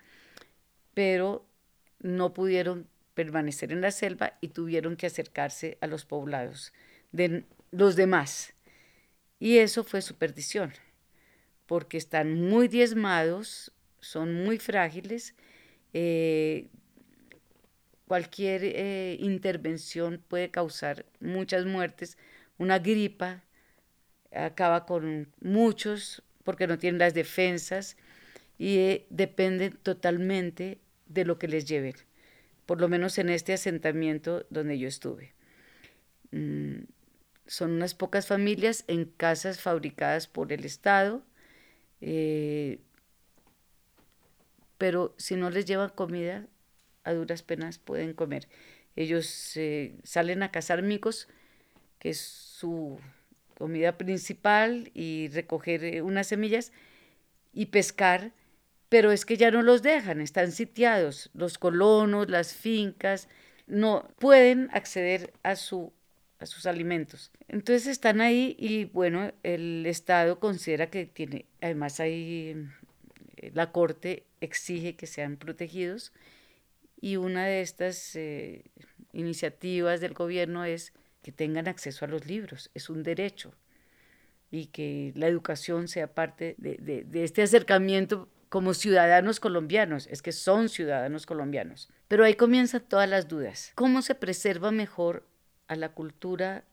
[0.95, 1.47] pero
[1.99, 6.73] no pudieron permanecer en la selva y tuvieron que acercarse a los poblados
[7.11, 8.53] de los demás.
[9.39, 10.73] Y eso fue su perdición,
[11.67, 15.35] porque están muy diezmados, son muy frágiles,
[15.99, 16.67] eh,
[18.07, 22.19] cualquier eh, intervención puede causar muchas muertes,
[22.59, 23.43] una gripa
[24.31, 27.97] acaba con muchos porque no tienen las defensas
[28.59, 31.95] y eh, dependen totalmente de lo que les lleven,
[32.67, 35.33] por lo menos en este asentamiento donde yo estuve.
[36.29, 36.83] Mm,
[37.47, 41.23] son unas pocas familias en casas fabricadas por el Estado,
[44.77, 46.45] pero si no les llevan comida,
[47.03, 48.47] a duras penas pueden comer.
[48.95, 49.57] Ellos
[50.03, 51.27] salen a cazar micos,
[51.99, 52.99] que es su
[53.57, 56.71] comida principal, y recoger eh, unas semillas
[57.53, 58.31] y pescar,
[58.89, 61.29] pero es que ya no los dejan, están sitiados.
[61.33, 63.27] Los colonos, las fincas,
[63.67, 65.93] no pueden acceder a, su,
[66.39, 67.31] a sus alimentos.
[67.47, 72.67] Entonces están ahí y bueno, el Estado considera que tiene, además hay,
[73.53, 76.11] la Corte exige que sean protegidos
[76.99, 78.63] y una de estas eh,
[79.13, 83.53] iniciativas del gobierno es que tengan acceso a los libros, es un derecho,
[84.49, 90.31] y que la educación sea parte de, de este acercamiento como ciudadanos colombianos, es que
[90.31, 91.89] son ciudadanos colombianos.
[92.07, 93.73] Pero ahí comienzan todas las dudas.
[93.75, 95.27] ¿Cómo se preserva mejor
[95.67, 96.63] a la cultura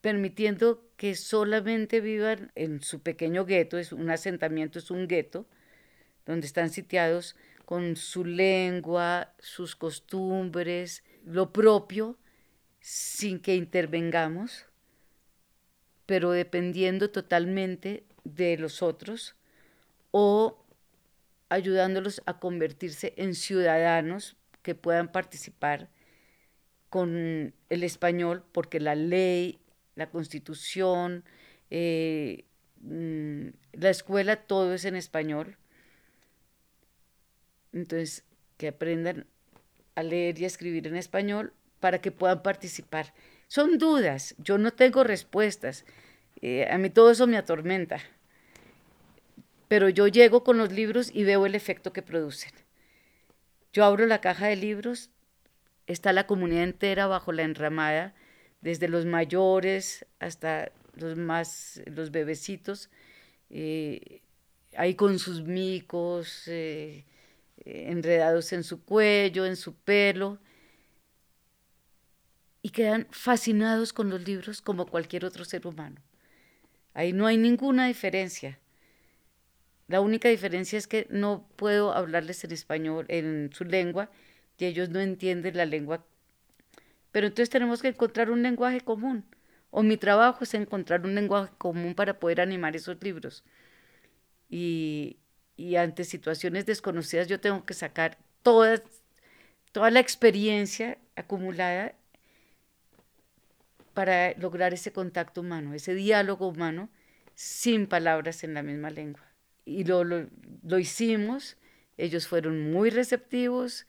[0.00, 5.46] Permitiendo que solamente vivan en su pequeño gueto, es un asentamiento, es un gueto,
[6.24, 12.16] donde están sitiados con su lengua, sus costumbres, lo propio,
[12.80, 14.64] sin que intervengamos,
[16.06, 19.36] pero dependiendo totalmente de los otros
[20.10, 20.64] o
[21.50, 25.90] ayudándolos a convertirse en ciudadanos que puedan participar
[26.90, 29.58] con el español, porque la ley,
[29.94, 31.24] la constitución,
[31.70, 32.44] eh,
[32.80, 35.58] mm, la escuela, todo es en español
[37.72, 38.24] entonces,
[38.56, 39.26] que aprendan
[39.94, 43.12] a leer y a escribir en español para que puedan participar.
[43.46, 45.84] Son dudas, yo no tengo respuestas.
[46.40, 48.00] Eh, a mí todo eso me atormenta.
[49.68, 52.52] Pero yo llego con los libros y veo el efecto que producen.
[53.72, 55.10] Yo abro la caja de libros,
[55.88, 58.14] está la comunidad entera bajo la enramada,
[58.60, 62.90] desde los mayores hasta los más, los bebecitos,
[63.50, 64.20] eh,
[64.76, 67.04] ahí con sus micos, eh,
[67.64, 70.38] enredados en su cuello, en su pelo,
[72.62, 76.00] y quedan fascinados con los libros como cualquier otro ser humano.
[76.92, 78.58] Ahí no hay ninguna diferencia.
[79.86, 84.10] La única diferencia es que no puedo hablarles en español, en su lengua,
[84.58, 86.04] y ellos no entienden la lengua.
[87.12, 89.24] Pero entonces tenemos que encontrar un lenguaje común.
[89.70, 93.44] O mi trabajo es encontrar un lenguaje común para poder animar esos libros.
[94.50, 95.18] Y,
[95.56, 98.82] y ante situaciones desconocidas yo tengo que sacar toda,
[99.72, 101.94] toda la experiencia acumulada
[103.94, 106.88] para lograr ese contacto humano, ese diálogo humano
[107.34, 109.22] sin palabras en la misma lengua.
[109.64, 110.28] Y lo, lo,
[110.62, 111.56] lo hicimos,
[111.96, 113.86] ellos fueron muy receptivos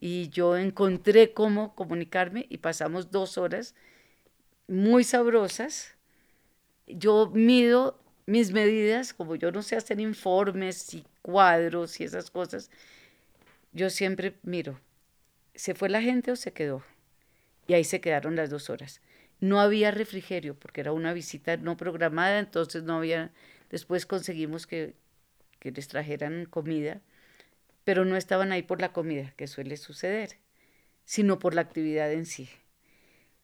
[0.00, 3.74] y yo encontré cómo comunicarme y pasamos dos horas
[4.66, 5.96] muy sabrosas.
[6.86, 12.70] Yo mido mis medidas, como yo no sé hacer informes y cuadros y esas cosas,
[13.72, 14.78] yo siempre miro,
[15.54, 16.82] ¿se fue la gente o se quedó?
[17.66, 19.00] Y ahí se quedaron las dos horas.
[19.40, 23.32] No había refrigerio porque era una visita no programada, entonces no había,
[23.70, 24.94] después conseguimos que,
[25.58, 27.00] que les trajeran comida,
[27.84, 30.38] pero no estaban ahí por la comida, que suele suceder,
[31.04, 32.48] sino por la actividad en sí.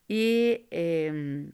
[0.06, 1.50] Y, eh,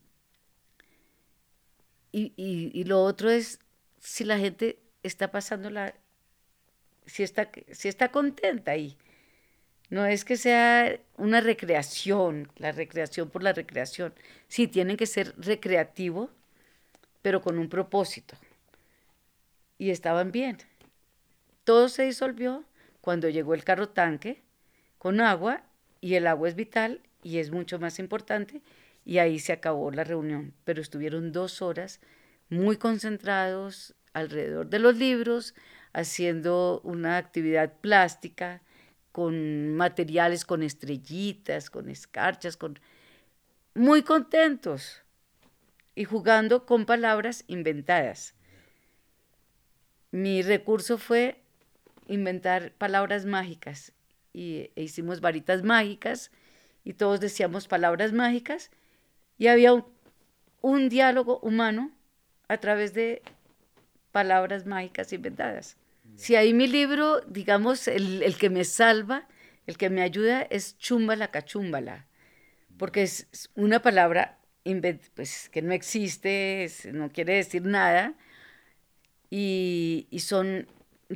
[2.12, 3.58] y, y, lo otro es
[3.98, 5.94] si la gente está pasando la,
[7.06, 8.96] si está, si está contenta ahí.
[9.90, 14.14] No es que sea una recreación, la recreación por la recreación.
[14.48, 16.30] Sí, tienen que ser recreativo,
[17.22, 18.36] pero con un propósito.
[19.78, 20.58] Y estaban bien.
[21.64, 22.64] Todo se disolvió
[23.04, 24.42] cuando llegó el carro tanque
[24.96, 25.62] con agua
[26.00, 28.62] y el agua es vital y es mucho más importante
[29.04, 30.54] y ahí se acabó la reunión.
[30.64, 32.00] Pero estuvieron dos horas
[32.48, 35.54] muy concentrados alrededor de los libros,
[35.92, 38.62] haciendo una actividad plástica
[39.12, 42.80] con materiales, con estrellitas, con escarchas, con
[43.74, 45.02] muy contentos
[45.94, 48.32] y jugando con palabras inventadas.
[50.10, 51.43] Mi recurso fue
[52.08, 53.92] inventar palabras mágicas.
[54.32, 56.30] Y e hicimos varitas mágicas
[56.84, 58.70] y todos decíamos palabras mágicas.
[59.38, 59.72] Y había
[60.60, 61.92] un, diálogo humano
[62.48, 63.22] a través de
[64.12, 65.76] palabras mágicas inventadas.
[66.16, 69.26] Si ahí mi libro, digamos, el, el, que me salva,
[69.66, 72.06] el que me ayuda es chumbala cachumbala,
[72.76, 74.38] porque es una palabra
[75.14, 78.14] pues, que no existe, no quiere decir nada,
[79.30, 80.66] y, y son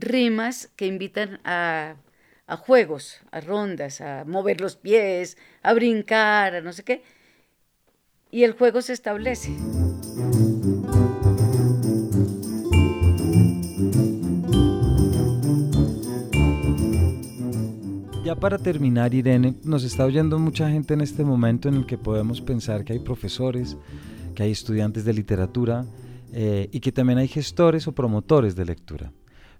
[0.01, 1.97] rimas que invitan a,
[2.61, 7.03] juegos, a rondas, a mover los pies, a brincar, a no sé qué.
[8.31, 9.51] Y el juego se establece.
[18.25, 21.97] Ya para terminar, Irene, nos está oyendo mucha gente en este momento en el que
[21.97, 23.79] podemos pensar que hay profesores,
[24.35, 25.87] que hay estudiantes de literatura
[26.33, 29.13] eh, y que también hay gestores o promotores de lectura.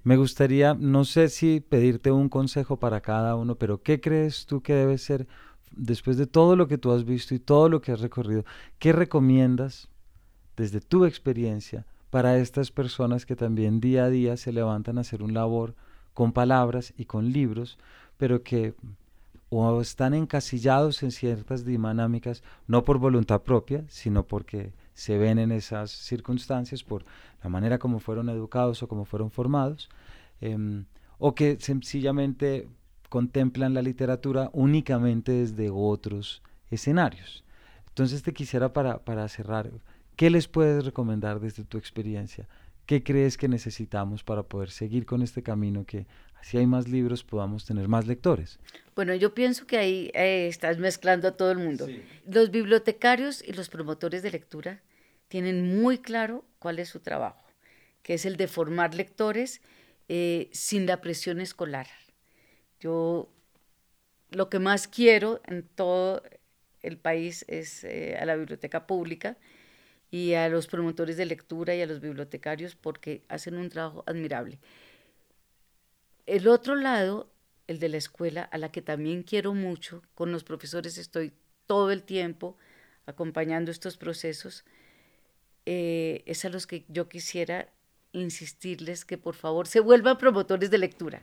[0.09, 4.63] Me gustaría, no sé si pedirte un consejo para cada uno, pero ¿qué crees tú
[4.63, 5.27] que debe ser,
[5.71, 8.47] después de todo lo que tú has visto y todo lo que has recorrido,
[8.79, 9.89] qué recomiendas
[10.57, 15.23] desde tu experiencia para estas personas que también día a día se levantan a hacer
[15.23, 15.75] un labor
[16.15, 17.77] con palabras y con libros,
[18.17, 18.73] pero que
[19.51, 25.53] o están encasillados en ciertas dinámicas, no por voluntad propia, sino porque se ven en
[25.53, 27.05] esas circunstancias por
[27.41, 29.89] la manera como fueron educados o como fueron formados,
[30.41, 30.87] em,
[31.19, 32.69] o que sencillamente
[33.09, 37.45] contemplan la literatura únicamente desde otros escenarios.
[37.87, 39.71] Entonces te quisiera para, para cerrar,
[40.17, 42.49] ¿qué les puedes recomendar desde tu experiencia?
[42.85, 46.09] ¿Qué crees que necesitamos para poder seguir con este camino que
[46.43, 48.59] si hay más libros podamos tener más lectores?
[48.97, 51.87] Bueno, yo pienso que ahí eh, estás mezclando a todo el mundo.
[52.27, 54.83] Los bibliotecarios y los promotores de lectura
[55.29, 57.45] tienen muy claro cuál es su trabajo,
[58.03, 59.61] que es el de formar lectores
[60.09, 61.87] eh, sin la presión escolar.
[62.81, 63.29] Yo
[64.31, 66.23] lo que más quiero en todo
[66.83, 69.37] el país es eh, a la biblioteca pública
[70.11, 74.59] y a los promotores de lectura y a los bibliotecarios porque hacen un trabajo admirable.
[76.27, 77.31] El otro lado,
[77.67, 81.33] el de la escuela, a la que también quiero mucho, con los profesores estoy
[81.67, 82.57] todo el tiempo
[83.07, 84.65] acompañando estos procesos,
[85.71, 87.69] eh, es a los que yo quisiera
[88.13, 91.21] insistirles que por favor se vuelvan promotores de lectura,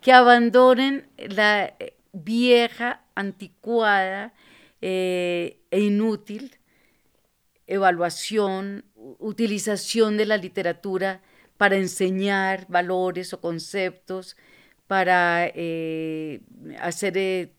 [0.00, 4.34] que abandonen la eh, vieja, anticuada
[4.80, 6.58] eh, e inútil
[7.68, 8.84] evaluación,
[9.20, 11.22] utilización de la literatura
[11.56, 14.36] para enseñar valores o conceptos,
[14.88, 15.52] para
[16.80, 17.52] hacer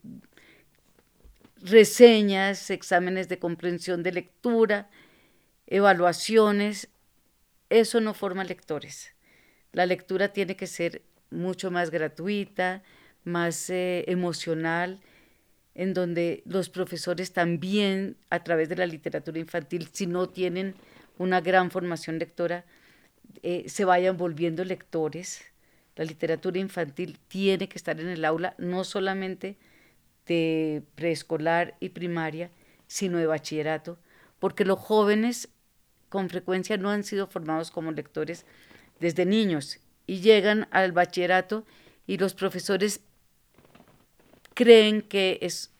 [1.61, 4.89] reseñas, exámenes de comprensión de lectura,
[5.67, 6.89] evaluaciones,
[7.69, 9.13] eso no forma lectores.
[9.71, 11.01] La lectura tiene que ser
[11.31, 12.83] mucho más gratuita,
[13.23, 15.01] más eh, emocional,
[15.73, 20.75] en donde los profesores también, a través de la literatura infantil, si no tienen
[21.17, 22.63] una gran formación lectora,
[23.43, 25.43] eh, se vayan volviendo lectores.
[25.95, 29.57] La literatura infantil tiene que estar en el aula, no solamente
[30.25, 32.49] de preescolar y primaria,
[32.87, 33.97] sino de bachillerato,
[34.39, 35.49] porque los jóvenes
[36.15, 38.45] con frecuencia no han sido formados como lectores
[39.01, 41.65] desde niños y llegan al bachillerato
[42.07, 43.01] y los profesores
[44.53, 45.73] creen que es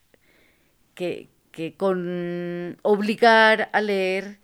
[0.94, 1.30] que,
[1.78, 4.40] con obligar a leer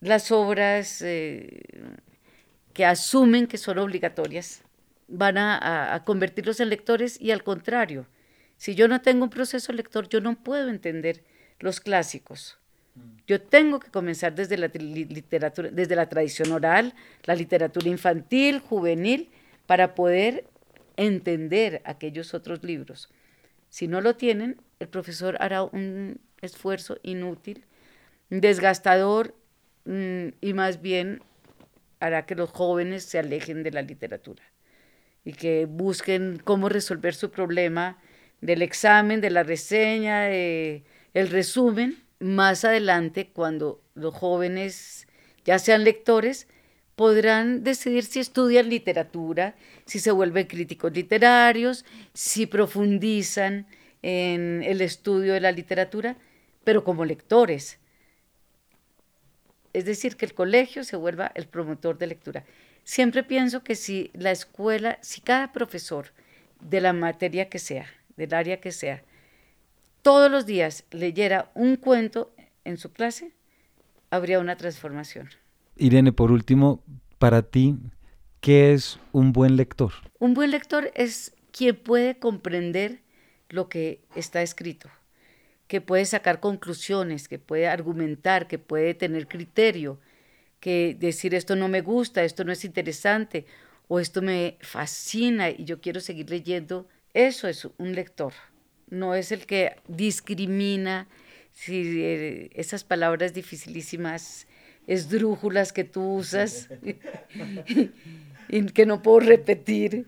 [0.00, 1.62] las obras eh,
[2.74, 4.60] que asumen que son obligatorias
[5.08, 8.06] van a, a, convertirlos en lectores y al contrario,
[8.58, 11.24] si yo no tengo un proceso lector, yo no puedo entender
[11.58, 12.58] los clásicos.
[13.26, 19.30] Yo tengo que comenzar desde la literatura, desde la tradición oral, la literatura infantil, juvenil,
[19.66, 20.44] para poder
[20.96, 23.08] entender aquellos otros libros.
[23.70, 27.64] Si no lo tienen, el profesor hará un esfuerzo inútil,
[28.28, 29.34] desgastador
[29.84, 31.22] mm, y más bien
[32.00, 34.42] hará que los jóvenes se alejen de la literatura
[35.24, 37.98] y que busquen cómo resolver su problema
[38.40, 40.84] del examen, de la reseña, de
[41.14, 45.06] el resumen más adelante, cuando los jóvenes
[45.44, 46.46] ya sean lectores,
[46.94, 49.56] podrán decidir si estudian literatura,
[49.86, 53.66] si se vuelven críticos literarios, si profundizan
[54.02, 56.16] en el estudio de la literatura,
[56.64, 57.78] pero como lectores.
[59.72, 62.44] Es decir, que el colegio se vuelva el promotor de lectura.
[62.84, 66.12] Siempre pienso que si la escuela, si cada profesor
[66.60, 69.02] de la materia que sea, del área que sea,
[70.02, 72.34] todos los días leyera un cuento
[72.64, 73.32] en su clase,
[74.10, 75.30] habría una transformación.
[75.76, 76.82] Irene, por último,
[77.18, 77.76] para ti,
[78.40, 79.92] ¿qué es un buen lector?
[80.18, 83.00] Un buen lector es quien puede comprender
[83.48, 84.90] lo que está escrito,
[85.66, 89.98] que puede sacar conclusiones, que puede argumentar, que puede tener criterio,
[90.60, 93.46] que decir esto no me gusta, esto no es interesante
[93.88, 96.88] o esto me fascina y yo quiero seguir leyendo.
[97.14, 98.32] Eso es un lector,
[98.92, 101.08] no es el que discrimina
[101.52, 104.46] si eh, esas palabras dificilísimas,
[104.86, 106.68] esdrújulas que tú usas
[108.48, 110.06] y que no puedo repetir.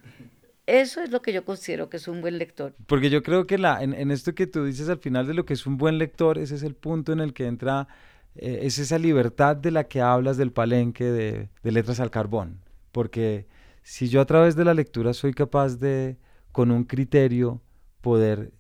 [0.67, 2.75] Eso es lo que yo considero que es un buen lector.
[2.87, 5.55] Porque yo creo que la, en, esto que tú dices al final de lo que
[5.55, 7.89] es un buen lector, ese es el punto en el que entra,
[8.35, 12.61] eh, es esa libertad de la que hablas del palenque de, de letras al carbón.
[12.93, 13.47] Porque
[13.83, 16.17] si yo a través de la lectura soy capaz de,
[16.53, 17.61] con un criterio,
[18.01, 18.53] poder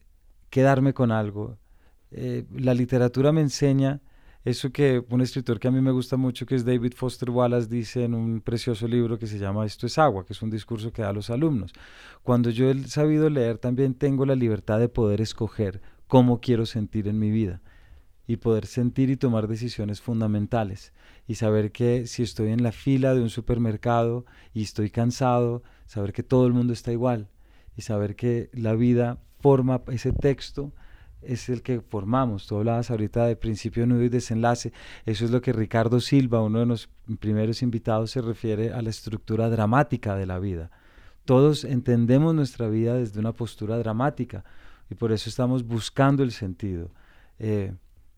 [0.55, 1.59] quedarme con algo,
[2.13, 4.01] eh, la literatura me enseña
[4.45, 7.67] eso que un escritor que a mí me gusta mucho, que es David Foster Wallace,
[7.67, 10.93] dice en un precioso libro que se llama Esto es agua, que es un discurso
[10.93, 11.73] que da a los alumnos.
[12.23, 17.09] Cuando yo he sabido leer, también tengo la libertad de poder escoger cómo quiero sentir
[17.09, 17.61] en mi vida
[18.29, 20.93] y poder sentir y tomar decisiones fundamentales
[21.27, 26.13] y saber que si estoy en la fila de un supermercado y estoy cansado, saber
[26.13, 27.29] que todo el mundo está igual
[27.77, 29.19] y saber que la vida
[29.89, 30.73] ese texto
[31.23, 32.47] es el que formamos.
[32.47, 34.73] Tú hablabas ahorita de principio, nudo y desenlace.
[35.07, 36.89] Eso es lo que Ricardo Silva, uno de los
[37.19, 40.71] primeros invitados, se refiere a la estructura dramática de la vida.
[41.25, 44.45] Todos entendemos nuestra vida desde una postura dramática
[44.91, 46.91] y por eso estamos buscando el sentido.
[47.39, 47.73] Eh,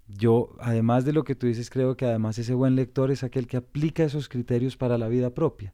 [0.09, 3.47] yo, además de lo que tú dices, creo que además ese buen lector es aquel
[3.47, 5.73] que aplica esos criterios para la vida propia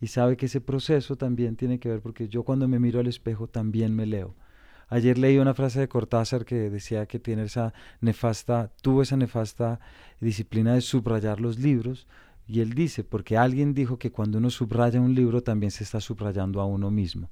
[0.00, 3.06] y sabe que ese proceso también tiene que ver porque yo cuando me miro al
[3.06, 4.34] espejo también me leo
[4.88, 9.80] Ayer leí una frase de Cortázar que decía que tiene esa nefasta, tuvo esa nefasta
[10.20, 12.06] disciplina de subrayar los libros.
[12.46, 16.00] Y él dice, porque alguien dijo que cuando uno subraya un libro también se está
[16.00, 17.28] subrayando a uno mismo.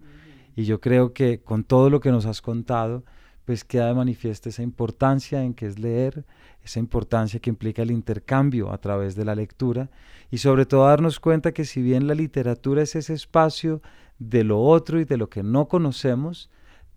[0.56, 3.04] Y yo creo que con todo lo que nos has contado,
[3.44, 6.24] pues queda de manifiesto esa importancia en que es leer,
[6.64, 9.90] esa importancia que implica el intercambio a través de la lectura
[10.30, 13.82] y sobre todo darnos cuenta que si bien la literatura es ese espacio
[14.18, 16.50] de lo otro y de lo que no conocemos,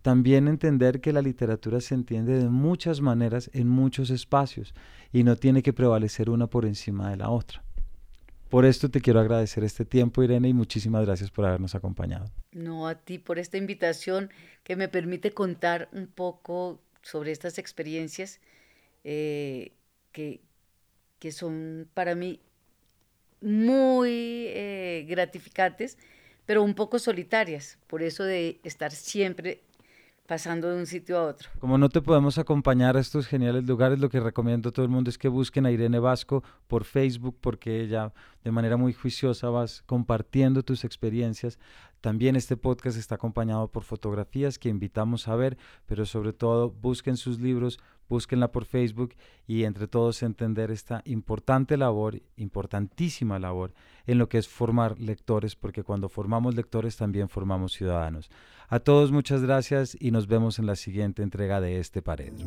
[0.08, 4.72] también entender que la literatura se entiende de muchas maneras en muchos espacios
[5.12, 7.62] y no tiene que prevalecer una por encima de la otra.
[8.48, 12.30] Por esto te quiero agradecer este tiempo, Irene, y muchísimas gracias por habernos acompañado.
[12.52, 14.30] No, a ti por esta invitación
[14.62, 18.40] que me permite contar un poco sobre estas experiencias
[19.04, 19.72] eh,
[20.10, 20.40] que,
[21.18, 22.40] que, son para mí
[23.42, 25.98] muy eh, gratificantes,
[26.46, 27.76] pero un poco solitarias.
[27.86, 29.67] Por eso de estar siempre
[30.28, 31.48] pasando de un sitio a otro.
[31.58, 34.90] Como no te podemos acompañar a estos geniales lugares, lo que recomiendo a todo el
[34.90, 38.12] mundo es que busquen a Irene Vasco por Facebook, porque ella
[38.44, 41.58] de manera muy juiciosa vas compartiendo tus experiencias.
[42.00, 47.16] También este podcast está acompañado por fotografías que invitamos a ver, pero sobre todo busquen
[47.16, 49.14] sus libros, búsquenla por Facebook
[49.46, 53.74] y entre todos entender esta importante labor, importantísima labor
[54.06, 58.30] en lo que es formar lectores, porque cuando formamos lectores también formamos ciudadanos.
[58.68, 62.46] A todos muchas gracias y nos vemos en la siguiente entrega de este Paredro.